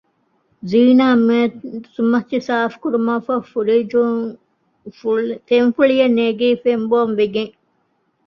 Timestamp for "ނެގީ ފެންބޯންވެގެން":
6.19-7.53